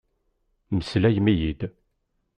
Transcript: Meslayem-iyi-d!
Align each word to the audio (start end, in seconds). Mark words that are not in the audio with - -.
Meslayem-iyi-d! 0.75 1.61